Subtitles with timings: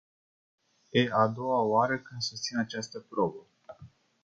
[0.99, 3.45] E a doua oară când susțin această probă.